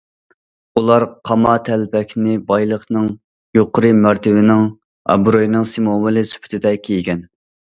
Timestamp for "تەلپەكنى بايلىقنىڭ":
1.67-3.05